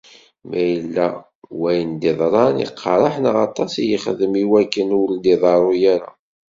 [0.49, 1.05] Ladɣa ma yella
[1.59, 6.09] wayen d-iḍran iqeṛṛeḥ neɣ aṭas i yexdem i wakken ur d-iḍeṛṛu ara.